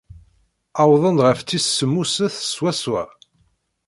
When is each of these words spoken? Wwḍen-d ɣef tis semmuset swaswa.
Wwḍen-d 0.89 1.19
ɣef 1.23 1.39
tis 1.41 1.65
semmuset 1.77 2.35
swaswa. 2.53 3.03